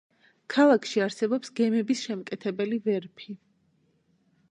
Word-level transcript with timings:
ქალაქში 0.53 1.03
არსებობს 1.07 1.53
გემების 1.61 2.03
შემკეთებელი 2.09 2.83
ვერფი. 2.91 3.41